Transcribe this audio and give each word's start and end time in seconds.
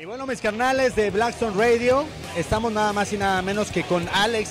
Y 0.00 0.04
bueno, 0.04 0.28
mis 0.28 0.40
carnales 0.40 0.94
de 0.94 1.10
Blackstone 1.10 1.56
Radio, 1.58 2.04
estamos 2.36 2.70
nada 2.70 2.92
más 2.92 3.12
y 3.12 3.16
nada 3.16 3.42
menos 3.42 3.72
que 3.72 3.82
con 3.82 4.08
Alex, 4.12 4.50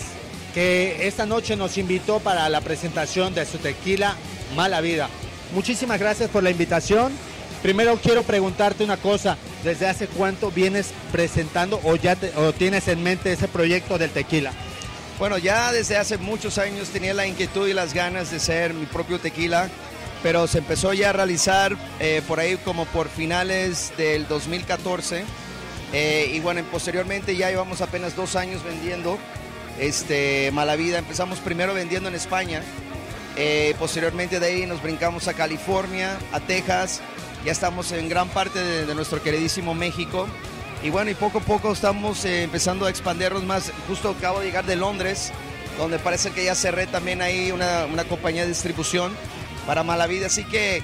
que 0.54 1.08
esta 1.08 1.25
noche 1.25 1.55
nos 1.55 1.77
invitó 1.77 2.20
para 2.20 2.50
la 2.50 2.59
presentación 2.59 3.33
de 3.33 3.46
su 3.46 3.57
tequila 3.57 4.13
Mala 4.57 4.81
Vida. 4.81 5.07
Muchísimas 5.54 6.02
gracias 6.02 6.29
por 6.29 6.44
la 6.44 6.52
invitación. 6.52 7.13
Primero 7.62 7.97
quiero 8.04 8.23
preguntarte 8.23 8.83
una 8.83 8.97
cosa, 8.97 9.38
¿desde 9.63 9.88
hace 9.88 10.07
cuánto 10.07 10.52
vienes 10.52 10.91
presentando 11.13 11.79
o 11.86 11.96
ya 11.96 12.18
o 12.36 12.52
tienes 12.52 12.90
en 12.90 13.02
mente 13.02 13.32
ese 13.32 13.48
proyecto 13.48 13.98
del 13.98 14.12
tequila? 14.12 14.52
Bueno, 15.18 15.38
ya 15.38 15.72
desde 15.72 15.96
hace 15.96 16.18
muchos 16.18 16.58
años 16.58 16.90
tenía 16.90 17.14
la 17.14 17.26
inquietud 17.26 17.70
y 17.70 17.73
las 17.73 17.94
ganas 17.94 18.32
de 18.32 18.41
ser 18.41 18.73
mi 18.73 18.86
propio 18.86 19.18
tequila, 19.18 19.70
pero 20.23 20.48
se 20.48 20.59
empezó 20.59 20.94
ya 20.94 21.09
a 21.09 21.13
realizar 21.13 21.76
eh, 22.00 22.22
por 22.27 22.40
ahí 22.40 22.58
como 22.58 22.86
por 22.86 23.09
finales 23.09 23.94
del 23.98 24.27
2014. 24.27 25.23
Eh, 25.94 26.32
y 26.34 26.40
bueno, 26.40 26.62
posteriormente 26.72 27.36
ya 27.36 27.50
llevamos 27.50 27.82
apenas 27.82 28.16
dos 28.16 28.36
años 28.36 28.64
vendiendo 28.64 29.18
este, 29.80 30.52
Malavida. 30.52 30.98
Empezamos 30.98 31.40
primero 31.40 31.74
vendiendo 31.74 32.10
en 32.10 32.16
España, 32.16 32.62
eh, 33.36 33.76
posteriormente 33.77 34.40
de 34.40 34.48
ahí 34.48 34.66
nos 34.66 34.82
brincamos 34.82 35.27
a 35.27 35.34
California, 35.34 36.18
a 36.32 36.40
Texas, 36.40 37.02
ya 37.46 37.52
estamos 37.52 37.91
en 37.91 38.10
gran 38.10 38.30
parte 38.30 38.60
de, 38.60 38.96
nuestro 38.96 39.22
queridísimo 39.22 39.74
México. 39.76 40.27
Y 40.84 40.90
bueno, 40.90 41.10
y 41.10 41.13
poco 41.16 41.40
a 41.40 41.41
poco 41.41 41.72
estamos 41.72 42.26
empezando 42.26 42.86
a 42.86 42.90
expandirnos 42.90 43.44
más. 43.44 43.72
Justo 43.88 44.10
acabo 44.10 44.40
de 44.40 44.48
llegar 44.48 44.66
de 44.66 44.76
Londres, 44.76 45.32
donde 45.77 45.99
parece 45.99 46.32
que 46.32 46.44
ya 46.44 46.55
cerré 46.55 46.88
también 46.88 47.22
ahí 47.22 47.52
una, 47.52 47.86
una 47.86 48.04
compañía 48.04 48.44
de 48.44 48.49
distribución 48.49 49.12
para 49.67 49.84
Malavida. 49.84 50.26
Así 50.26 50.45
que 50.45 50.81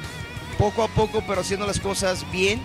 poco 0.59 0.83
a 0.83 0.87
poco, 0.87 1.23
pero 1.25 1.41
haciendo 1.41 1.65
las 1.65 1.79
cosas 1.79 2.29
bien 2.31 2.61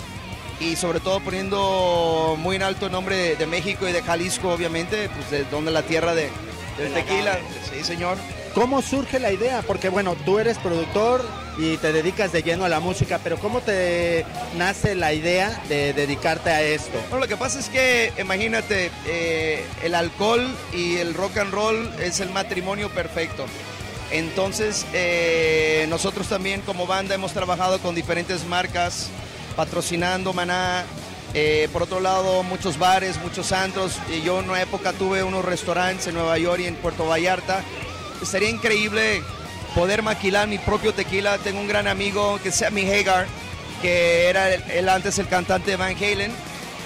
y 0.61 0.77
sobre 0.77 1.01
todo 1.01 1.21
poniendo 1.21 2.37
muy 2.39 2.57
en 2.57 2.63
alto 2.63 2.87
el 2.87 2.93
nombre 2.93 3.37
de, 3.37 3.47
México 3.47 3.89
y 3.89 3.93
de 3.93 4.03
Jalisco, 4.03 4.51
obviamente, 4.51 5.09
pues 5.09 5.31
de 5.31 5.45
donde 5.45 5.71
la 5.71 5.83
tierra 5.83 6.15
de, 6.15 6.29
del 6.77 6.93
tequila. 6.93 7.39
Sí, 7.73 7.85
señor. 7.85 8.19
¿Cómo 8.55 8.83
surge 8.83 9.21
la 9.21 9.31
idea? 9.31 9.63
Porque 9.63 9.89
bueno, 9.89 10.17
tú 10.25 10.41
eres 10.41 10.59
productor 10.59 11.25
y 11.59 11.77
te 11.77 11.93
dedicas 11.93 12.33
de 12.33 12.43
lleno 12.43 12.65
a 12.65 12.69
la 12.69 12.81
música, 12.81 13.21
pero 13.23 13.39
¿cómo 13.39 13.61
te 13.61 14.25
nace 14.57 14.95
la 14.95 15.13
idea 15.13 15.63
de 15.69 15.93
dedicarte 15.93 16.51
a 16.51 16.63
esto? 16.63 16.99
Bueno, 17.09 17.25
lo 17.25 17.29
que 17.29 17.37
pasa 17.37 17.61
es 17.61 17.69
que, 17.69 18.13
imagínate, 18.19 18.91
eh, 19.07 19.65
el 19.85 19.95
alcohol 19.95 20.45
y 20.73 20.97
el 20.97 21.15
rock 21.15 21.39
and 21.39 21.53
roll 21.53 21.91
es 22.01 22.19
el 22.21 22.31
matrimonio 22.31 22.89
perfecto. 22.91 23.47
Entonces, 24.11 24.87
eh, 24.93 25.87
nosotros 25.89 26.29
también 26.29 26.63
como 26.63 26.87
banda 26.87 27.15
hemos 27.15 27.33
trabajado 27.33 27.79
con 27.81 27.95
diferentes 27.95 28.45
marcas, 28.45 29.11
patrocinando 29.57 30.33
Maná. 30.33 30.85
Eh, 31.35 31.69
por 31.75 31.83
otro 31.83 32.01
lado, 32.01 32.43
muchos 32.43 32.79
bares, 32.79 33.21
muchos 33.21 33.53
antros. 33.53 33.93
Y 34.11 34.23
yo 34.23 34.41
en 34.41 34.49
una 34.49 34.63
época 34.63 34.93
tuve 34.93 35.23
unos 35.23 35.45
restaurantes 35.45 36.07
en 36.07 36.15
Nueva 36.15 36.39
York 36.39 36.61
y 36.61 36.67
en 36.67 36.77
Puerto 36.77 37.07
Vallarta 37.07 37.63
sería 38.25 38.49
increíble 38.49 39.23
poder 39.75 40.03
maquilar 40.03 40.49
mi 40.49 40.59
propio 40.59 40.93
tequila. 40.95 41.39
Tengo 41.39 41.61
un 41.61 41.69
gran 41.69 41.87
amigo 41.87 42.39
que 42.43 42.49
es 42.49 42.55
Sammy 42.55 42.91
Hagar, 42.91 43.27
que 43.83 44.29
era 44.29 44.55
él 44.55 44.89
antes 44.89 45.19
el 45.19 45.29
cantante 45.29 45.73
de 45.73 45.77
Van 45.77 45.95
Halen. 45.95 46.33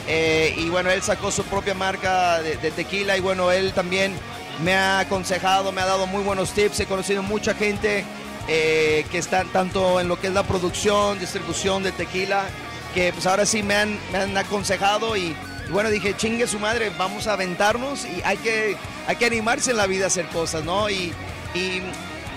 Eh, 0.09 0.55
y 0.57 0.69
bueno, 0.69 0.91
él 0.91 1.01
sacó 1.03 1.31
su 1.31 1.45
propia 1.45 1.75
marca 1.75 2.43
de, 2.43 2.71
tequila 2.73 3.17
y 3.17 3.21
bueno, 3.21 3.53
él 3.53 3.73
también 3.73 4.13
me 4.61 4.75
ha 4.75 5.01
aconsejado, 5.01 5.73
me 5.73 5.81
ha 5.81 5.87
dado 5.87 6.07
muy 6.07 6.23
buenos 6.23 6.53
tips. 6.53 6.81
He 6.81 6.87
conocido 6.87 7.23
mucha 7.23 7.55
gente 7.55 8.05
eh, 8.49 9.07
que 9.11 9.19
está 9.19 9.45
tanto 9.45 10.01
en 10.01 10.09
lo 10.09 10.21
que 10.21 10.27
es 10.27 10.33
la 10.33 10.43
producción, 10.43 11.19
distribución 11.19 11.83
de 11.83 11.93
tequila, 11.93 12.45
que 12.95 13.13
pues 13.13 13.27
ahora 13.27 13.47
sí 13.47 13.63
me 13.63 13.75
han, 13.75 13.99
me 14.11 14.19
han 14.19 14.37
aconsejado 14.37 15.17
y, 15.17 15.35
bueno, 15.71 15.91
dije, 15.91 16.17
chingue 16.17 16.47
su 16.47 16.59
madre, 16.59 16.91
vamos 16.99 17.27
a 17.27 17.35
aventarnos 17.35 18.05
y 18.05 18.21
hay 18.25 18.37
que, 18.39 18.77
hay 19.07 19.17
que 19.17 19.27
animarse 19.27 19.71
en 19.71 19.77
la 19.77 19.87
vida 19.87 20.05
a 20.05 20.07
hacer 20.09 20.27
cosas, 20.27 20.65
¿no? 20.65 20.91
Y, 20.91 21.13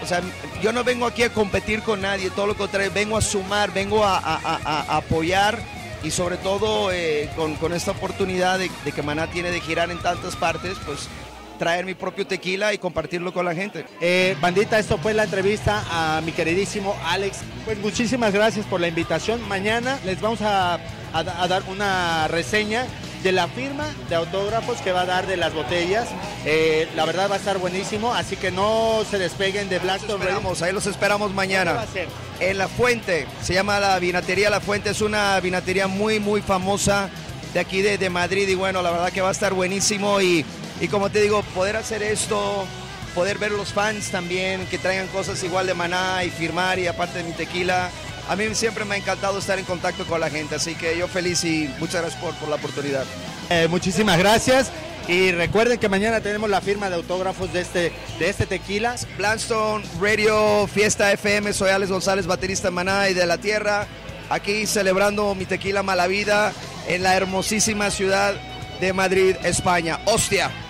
o 0.03 0.05
sea, 0.05 0.21
yo 0.61 0.71
no 0.71 0.83
vengo 0.83 1.05
aquí 1.05 1.23
a 1.23 1.33
competir 1.33 1.81
con 1.81 2.01
nadie, 2.01 2.29
todo 2.29 2.47
lo 2.47 2.55
contrario, 2.55 2.91
vengo 2.93 3.17
a 3.17 3.21
sumar, 3.21 3.73
vengo 3.73 4.03
a, 4.03 4.17
apoyar 4.97 5.57
y 6.03 6.11
sobre 6.11 6.37
todo 6.37 6.91
eh, 6.91 7.29
con, 7.35 7.73
esta 7.73 7.91
oportunidad 7.91 8.59
de, 8.59 8.69
de, 8.83 8.91
que 8.91 9.01
Maná 9.01 9.27
tiene 9.27 9.49
de 9.49 9.59
girar 9.59 9.89
en 9.89 9.97
tantas 9.99 10.35
partes, 10.35 10.77
pues 10.85 11.07
traer 11.57 11.85
mi 11.85 11.93
propio 11.93 12.25
tequila 12.27 12.73
y 12.73 12.77
compartirlo 12.77 13.33
con 13.33 13.45
la 13.45 13.55
gente. 13.55 13.85
Eh, 14.01 14.35
bandita, 14.39 14.79
esto 14.79 14.97
fue 14.97 15.13
la 15.13 15.23
entrevista 15.23 15.83
a 15.89 16.21
mi 16.21 16.31
queridísimo 16.31 16.95
Alex. 17.05 17.39
Pues 17.65 17.77
muchísimas 17.79 18.33
gracias 18.33 18.65
por 18.65 18.79
la 18.79 18.87
invitación. 18.87 19.41
Mañana 19.47 19.99
les 20.05 20.21
vamos 20.21 20.41
a, 20.41 20.79
dar 21.13 21.63
una 21.69 22.27
reseña 22.27 22.85
de 23.23 23.31
la 23.31 23.47
firma 23.47 23.87
de 24.09 24.15
autógrafos 24.15 24.77
que 24.81 24.91
va 24.91 25.01
a 25.01 25.05
dar 25.05 25.27
de 25.27 25.37
las 25.37 25.53
botellas. 25.53 26.07
Eh, 26.45 26.87
la 26.95 27.05
verdad 27.05 27.29
va 27.29 27.35
a 27.35 27.37
estar 27.37 27.57
buenísimo, 27.57 28.13
así 28.13 28.35
que 28.35 28.51
no 28.51 29.03
se 29.09 29.17
despeguen 29.17 29.69
de 29.69 29.79
Blackstone. 29.79 30.25
Vamos, 30.25 30.61
ahí 30.61 30.73
los 30.73 30.85
esperamos 30.85 31.33
mañana. 31.33 31.73
Va 31.73 31.81
a 31.81 31.87
ser? 31.87 32.07
En 32.39 32.57
La 32.57 32.67
Fuente, 32.67 33.25
se 33.41 33.53
llama 33.53 33.79
la 33.79 33.97
vinatería 33.97 34.49
La 34.49 34.59
Fuente, 34.59 34.89
es 34.89 35.01
una 35.01 35.39
vinatería 35.39 35.87
muy, 35.87 36.19
muy 36.19 36.41
famosa 36.41 37.09
de 37.55 37.61
aquí 37.61 37.81
de, 37.81 37.97
de 37.97 38.09
Madrid 38.09 38.49
y 38.49 38.55
bueno, 38.55 38.81
la 38.81 38.91
verdad 38.91 39.13
que 39.13 39.21
va 39.21 39.29
a 39.29 39.31
estar 39.31 39.53
buenísimo 39.53 40.19
y 40.19 40.45
y 40.81 40.87
como 40.87 41.09
te 41.09 41.21
digo, 41.21 41.41
poder 41.53 41.75
hacer 41.75 42.03
esto, 42.03 42.65
poder 43.13 43.37
ver 43.37 43.51
los 43.51 43.73
fans 43.73 44.11
también 44.11 44.65
que 44.67 44.77
traigan 44.77 45.07
cosas 45.07 45.41
igual 45.43 45.67
de 45.67 45.73
maná 45.73 46.23
y 46.23 46.29
firmar 46.29 46.79
y 46.79 46.87
aparte 46.87 47.19
de 47.19 47.23
mi 47.23 47.31
tequila. 47.31 47.89
A 48.27 48.35
mí 48.35 48.43
siempre 48.53 48.85
me 48.85 48.95
ha 48.95 48.97
encantado 48.97 49.37
estar 49.37 49.59
en 49.59 49.65
contacto 49.65 50.05
con 50.05 50.19
la 50.19 50.29
gente, 50.29 50.55
así 50.55 50.75
que 50.75 50.97
yo 50.97 51.07
feliz 51.07 51.43
y 51.43 51.69
muchas 51.79 52.01
gracias 52.01 52.21
por, 52.21 52.33
por 52.35 52.49
la 52.49 52.55
oportunidad. 52.55 53.05
Eh, 53.49 53.67
muchísimas 53.69 54.17
gracias. 54.17 54.71
Y 55.07 55.31
recuerden 55.31 55.77
que 55.77 55.87
mañana 55.87 56.19
tenemos 56.21 56.49
la 56.49 56.61
firma 56.61 56.89
de 56.89 56.95
autógrafos 56.95 57.53
de 57.53 57.61
este, 57.61 57.93
de 58.17 58.29
este 58.29 58.47
tequila. 58.47 58.95
Blandstone 59.17 59.85
Radio, 60.01 60.65
Fiesta 60.67 61.11
FM, 61.11 61.53
soy 61.53 61.69
Alex 61.69 61.91
González, 61.91 62.25
baterista 62.25 62.69
de 62.69 62.71
Maná 62.71 63.09
y 63.09 63.13
de 63.13 63.27
la 63.27 63.37
Tierra. 63.37 63.85
Aquí 64.29 64.65
celebrando 64.65 65.35
mi 65.35 65.45
tequila 65.45 65.83
Malavida 65.83 66.51
en 66.87 67.03
la 67.03 67.15
hermosísima 67.15 67.91
ciudad 67.91 68.33
de 68.81 68.93
Madrid, 68.93 69.35
España. 69.43 69.99
¡Hostia! 70.05 70.64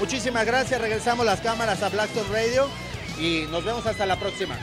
Muchísimas 0.00 0.46
gracias, 0.46 0.80
regresamos 0.80 1.26
las 1.26 1.42
cámaras 1.42 1.82
a 1.82 1.90
Blackstone 1.90 2.28
Radio 2.32 2.68
y 3.18 3.44
nos 3.50 3.62
vemos 3.62 3.84
hasta 3.84 4.06
la 4.06 4.18
próxima. 4.18 4.58